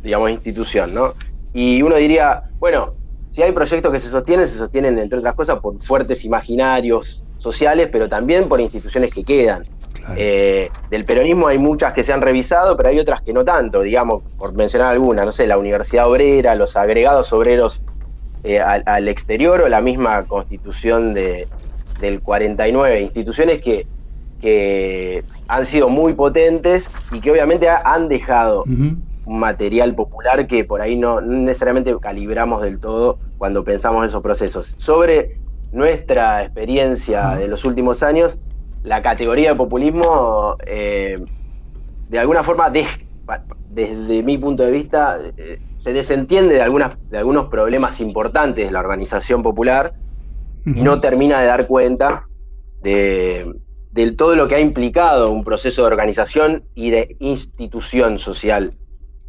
[0.03, 1.15] digamos, institución, ¿no?
[1.53, 2.95] Y uno diría, bueno,
[3.31, 7.89] si hay proyectos que se sostienen, se sostienen, entre otras cosas, por fuertes imaginarios sociales,
[7.93, 9.65] pero también por instituciones que quedan.
[10.17, 13.81] Eh, del peronismo hay muchas que se han revisado, pero hay otras que no tanto,
[13.81, 17.83] digamos, por mencionar alguna, no sé, la Universidad Obrera, los agregados obreros
[18.43, 21.49] eh, al, exterior o la misma constitución de,
[22.01, 23.87] del 49, instituciones que,
[24.41, 30.83] que han sido muy potentes y que obviamente han dejado un material popular que por
[30.83, 34.75] ahí no, necesariamente calibramos del todo cuando pensamos esos procesos.
[34.77, 35.39] Sobre
[35.73, 38.39] nuestra experiencia de los últimos años,
[38.85, 41.19] la categoría de populismo, eh,
[42.09, 47.49] de alguna forma, desde mi punto de vista, eh, se desentiende de, algunas, de algunos
[47.49, 49.95] problemas importantes de la organización popular
[50.67, 52.27] y no termina de dar cuenta
[52.83, 53.55] de,
[54.17, 58.71] todo lo que ha implicado un proceso de organización y de institución social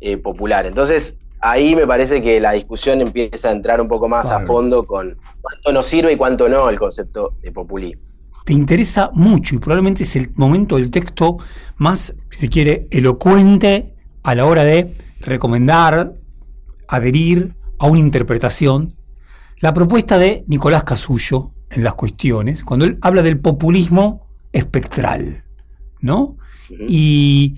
[0.01, 0.65] eh, popular.
[0.65, 4.85] Entonces, ahí me parece que la discusión empieza a entrar un poco más a fondo
[4.85, 9.57] con cuánto nos sirve y cuánto no el concepto de populismo te interesa mucho y
[9.57, 11.37] probablemente es el momento del texto
[11.77, 16.13] más, si se quiere, elocuente a la hora de recomendar,
[16.87, 18.93] adherir a una interpretación,
[19.59, 25.43] la propuesta de Nicolás Casullo en las cuestiones, cuando él habla del populismo espectral,
[26.01, 26.37] ¿no?
[26.69, 27.57] y,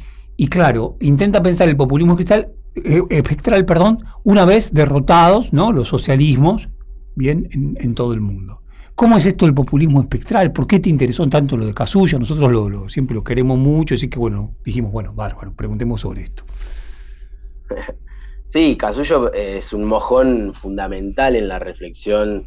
[0.49, 5.71] claro, intenta pensar el populismo espectral, eh, espectral, perdón, una vez derrotados, ¿no?
[5.71, 6.69] Los socialismos,
[7.15, 8.61] bien, en todo el mundo.
[8.98, 10.52] ¿Cómo es esto del populismo espectral?
[10.52, 12.18] ¿Por qué te interesó tanto lo de Casullo?
[12.18, 16.43] Nosotros lo, siempre lo queremos mucho, así que bueno, dijimos, bueno, bárbaro, preguntemos sobre esto.
[18.48, 22.45] Sí, Casullo es un mojón fundamental en la reflexión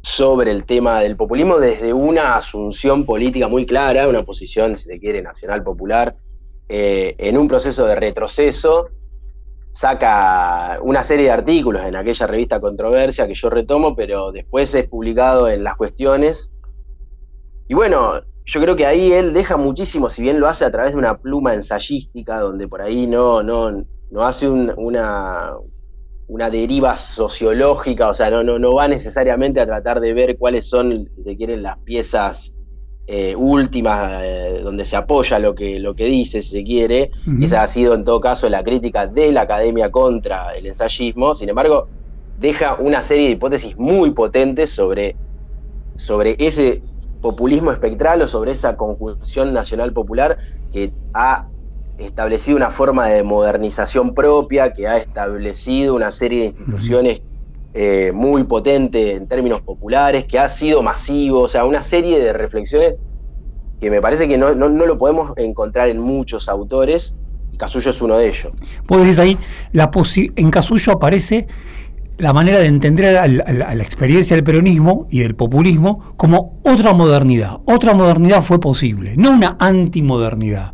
[0.00, 4.98] sobre el tema del populismo desde una asunción política muy clara, una posición, si se
[4.98, 6.16] quiere, nacional popular,
[6.70, 8.88] eh, en un proceso de retroceso
[9.78, 14.88] saca una serie de artículos en aquella revista Controversia que yo retomo, pero después es
[14.88, 16.52] publicado en Las Cuestiones.
[17.68, 18.14] Y bueno,
[18.44, 21.18] yo creo que ahí él deja muchísimo, si bien lo hace a través de una
[21.18, 23.70] pluma ensayística, donde por ahí no, no,
[24.10, 25.52] no hace una,
[26.26, 30.68] una deriva sociológica, o sea, no, no, no va necesariamente a tratar de ver cuáles
[30.68, 32.52] son, si se quieren, las piezas
[33.10, 37.10] eh, últimas eh, donde se apoya lo que, lo que dice, si se quiere.
[37.40, 41.32] Esa ha sido en todo caso la crítica de la academia contra el ensayismo.
[41.32, 41.88] Sin embargo,
[42.38, 45.16] deja una serie de hipótesis muy potentes sobre,
[45.96, 46.82] sobre ese
[47.22, 50.36] populismo espectral o sobre esa conjunción nacional popular
[50.70, 51.48] que ha
[51.96, 57.22] establecido una forma de modernización propia, que ha establecido una serie de instituciones
[57.74, 62.32] eh, muy potente en términos populares, que ha sido masivo, o sea, una serie de
[62.32, 62.94] reflexiones
[63.80, 67.14] que me parece que no, lo podemos encontrar en muchos autores,
[67.52, 68.52] y Casullo es uno de ellos.
[68.86, 69.36] Vos decís ahí,
[69.72, 69.90] la
[70.36, 71.46] en Casullo aparece
[72.16, 77.58] la manera de entender a la experiencia del peronismo y del populismo como otra modernidad.
[77.64, 80.72] Otra modernidad fue posible, no una antimodernidad.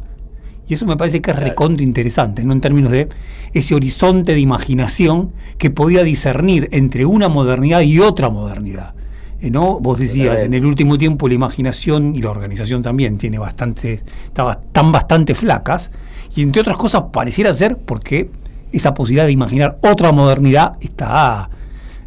[0.66, 2.52] Y eso me parece que es recontra interesante, ¿no?
[2.52, 3.08] En términos de
[3.52, 8.94] ese horizonte de imaginación que podía discernir entre una modernidad y otra modernidad.
[9.40, 9.78] Eh, ¿no?
[9.78, 14.90] Vos decías, en el último tiempo la imaginación y la organización también tiene bastante, están
[14.90, 15.90] bastante flacas,
[16.34, 18.30] y entre otras cosas pareciera ser porque
[18.72, 21.50] esa posibilidad de imaginar otra modernidad está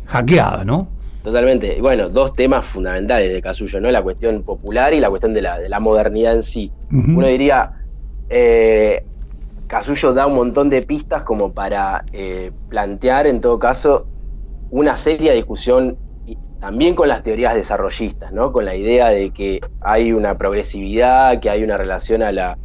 [0.05, 0.88] hackeada, ¿no?
[1.24, 1.80] Totalmente.
[1.82, 3.91] Bueno, dos temas fundamentales de Casullo, ¿no?
[3.91, 6.72] La cuestión popular y la cuestión de la, de la modernidad en sí.
[6.89, 7.72] Uno diría,
[8.30, 9.05] eh,
[9.67, 14.09] Casullo da un montón de pistas como para eh, plantear, en todo caso,
[14.69, 18.51] una seria discusión y también con las teorías desarrollistas, ¿no?
[18.51, 22.59] Con la idea de que hay una progresividad, que hay una relación a la,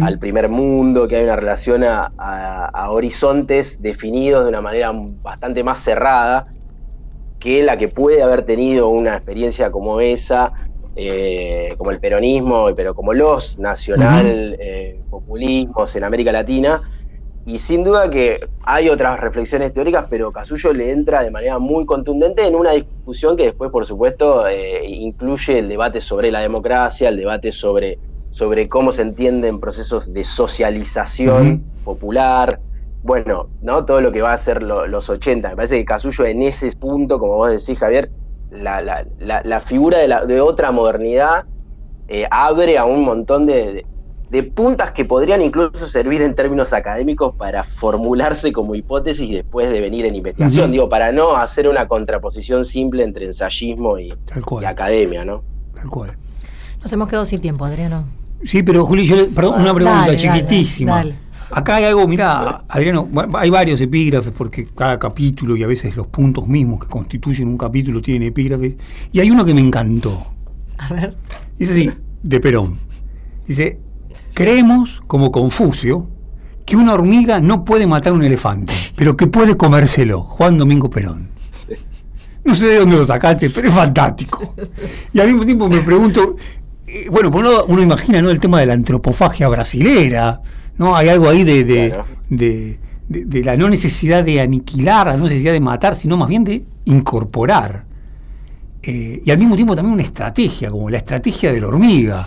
[0.00, 4.92] al primer mundo, que hay una relación a, a- a horizontes definidos de una manera
[4.94, 6.46] bastante más cerrada
[7.38, 10.52] que la que puede haber tenido una experiencia como esa,
[10.96, 16.82] eh, como el peronismo, pero como los nacional eh, populismos en América Latina.
[17.46, 21.84] Y sin duda que hay otras reflexiones teóricas, pero Casullo le entra de manera muy
[21.84, 27.10] contundente en una discusión que después, por supuesto, eh, incluye el debate sobre la democracia,
[27.10, 27.98] el debate sobre,
[28.30, 32.60] sobre cómo se entienden procesos de socialización popular,
[33.02, 33.84] bueno, ¿no?
[33.84, 35.50] Todo lo que va a ser lo- los 80.
[35.50, 38.10] Me parece que Casullo en ese punto, como vos decís, Javier,
[38.54, 41.44] la, la- la- la figura de, la- de otra modernidad
[42.08, 43.86] eh, abre a un montón de, de-
[44.30, 49.80] de puntas que podrían incluso servir en términos académicos para formularse como hipótesis después de
[49.80, 50.72] venir en investigación.
[50.72, 54.64] Digo, para no hacer una contraposición simple entre ensayismo y, Tal y cual.
[54.66, 55.42] academia, ¿no?
[55.74, 56.16] Tal cual.
[56.82, 58.04] Nos hemos quedado sin tiempo, Adriano.
[58.44, 60.96] Sí, pero Juli, yo, perdón, una pregunta Dale, dale, chiquitísima.
[60.96, 61.14] dale.
[61.56, 66.08] Acá hay algo, mira, Adriano, hay varios epígrafes porque cada capítulo y a veces los
[66.08, 68.74] puntos mismos que constituyen un capítulo tienen epígrafes.
[69.12, 70.20] Y hay uno que me encantó.
[70.78, 71.16] A ver.
[71.56, 71.90] Dice así,
[72.24, 72.74] de Perón.
[73.46, 73.78] Dice,
[74.34, 76.08] creemos, como Confucio,
[76.66, 80.22] que una hormiga no puede matar un elefante, pero que puede comérselo.
[80.22, 81.28] Juan Domingo Perón.
[82.42, 84.56] No sé de dónde lo sacaste, pero es fantástico.
[85.12, 86.34] Y al mismo tiempo me pregunto,
[86.84, 88.30] eh, bueno, por un lado uno imagina ¿no?
[88.30, 90.42] el tema de la antropofagia brasilera,
[90.78, 90.96] ¿no?
[90.96, 92.04] Hay algo ahí de, de, Claro.
[92.28, 96.64] de- la no necesidad de aniquilar, la no necesidad de matar, sino más bien de
[96.86, 97.84] incorporar.
[98.82, 102.24] Eh, y al mismo tiempo también una estrategia, como la estrategia de la hormiga.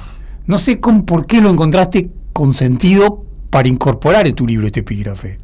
[0.48, 4.80] No sé con, por qué lo encontraste con sentido para incorporar en tu libro este
[4.82, 5.38] epígrafe.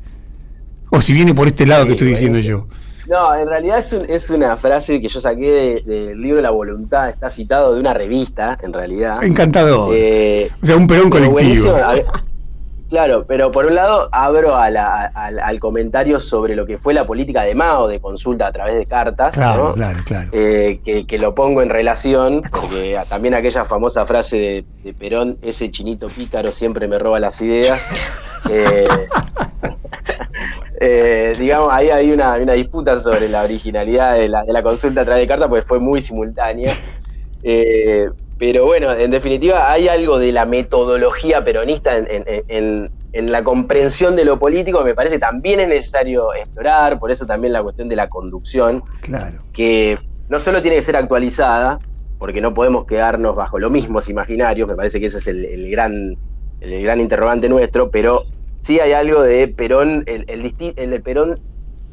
[0.89, 2.67] O si viene por este lado Sí, que estoy diciendo yo.
[3.09, 6.51] No, en realidad es, un- es una frase que yo saqué de- del libro La
[6.51, 9.23] Voluntad, está citado de una revista, en realidad.
[9.23, 9.91] Encantador.
[9.93, 11.73] Eh, o sea, un Perón pero colectivo.
[12.93, 16.93] Claro, pero por un lado abro a la- al, al comentario sobre lo que fue
[16.93, 19.73] la política de Mao de consulta a través de cartas, Claro, ¿no?
[19.73, 20.29] claro, claro.
[20.31, 25.39] Eh, que, que lo pongo en relación, porque también aquella famosa frase de, de Perón,
[25.41, 27.81] ese chinito pícaro siempre me roba las ideas.
[28.51, 28.85] Eh,
[30.81, 35.01] eh, digamos, ahí hay una, una disputa sobre la originalidad de la, de la consulta
[35.01, 36.71] a través de cartas, porque fue muy simultánea.
[37.41, 43.31] Eh, pero bueno, en definitiva, hay algo de la metodología peronista en, en- en- en
[43.31, 47.53] la comprensión de lo político que me parece también es necesario explorar, por eso también
[47.53, 49.37] la cuestión de la conducción Claro.
[49.53, 51.77] que no solo tiene que ser actualizada,
[52.17, 55.69] porque no podemos quedarnos bajo los mismos imaginarios, me parece que ese es el, el
[55.69, 56.17] gran,
[56.59, 58.23] el gran interrogante nuestro, pero
[58.57, 61.35] sí hay algo de Perón, el, el, el Perón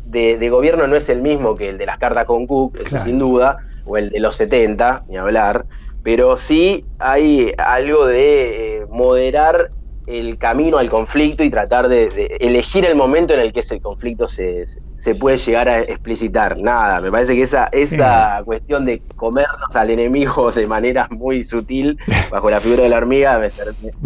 [0.04, 2.88] de, de gobierno no es el mismo que el de las cartas con Cook, eso
[2.88, 3.04] Claro.
[3.04, 5.66] sin duda, o el de los 70, ni hablar,
[6.02, 9.70] pero sí hay algo de eh, moderar
[10.06, 13.78] el camino al conflicto y tratar de, de elegir el momento en el que ese
[13.80, 16.60] conflicto se, se- puede llegar a explicitar.
[16.60, 21.96] Nada, me parece que esa, esa cuestión de comernos al enemigo de manera muy sutil
[22.28, 23.48] bajo la figura de la hormiga me,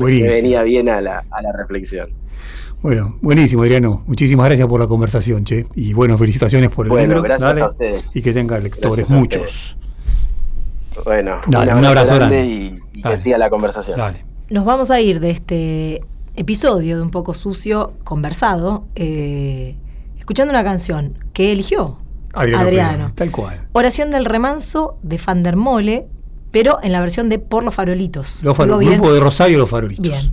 [0.05, 2.11] venía bien a la, a la reflexión.
[2.83, 4.03] Bueno, buenísimo, Adriano.
[4.07, 5.65] Muchísimas gracias por la conversación, che.
[5.75, 7.23] Y bueno, felicitaciones por el Bueno, libro.
[7.23, 7.63] gracias Dale.
[7.63, 8.11] a ustedes.
[8.13, 9.79] Y que tenga lectores muchos.
[11.05, 12.45] Bueno, Dale, un abrazo grande.
[12.47, 13.15] y, y Dale.
[13.17, 13.97] que siga la conversación.
[13.97, 14.25] Dale.
[14.51, 16.01] Nos vamos a ir de este
[16.37, 19.77] episodio de Un poco sucio, conversado, eh,
[20.19, 21.99] escuchando una canción que eligió
[22.33, 22.63] Adriano.
[22.65, 23.13] Adriano.
[23.15, 23.67] Tal cual.
[23.73, 26.07] Oración del remanso de Van der Mole,
[26.51, 28.43] pero en la versión de Por los farolitos.
[28.43, 28.85] Los ¿Digo farol-?
[28.95, 30.03] Grupo de Rosario Los Farolitos.
[30.03, 30.33] Bien.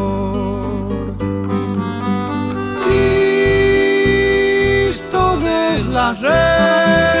[5.91, 7.20] Las redes,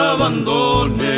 [0.00, 1.10] Abandones.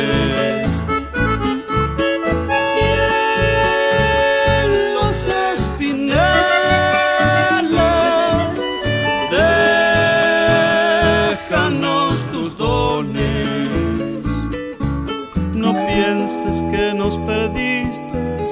[16.71, 18.03] que nos perdiste,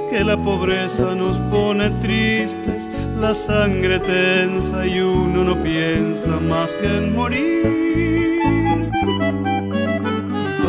[0.09, 6.87] que la pobreza nos pone tristes, la sangre tensa y uno no piensa más que
[6.87, 8.40] en morir.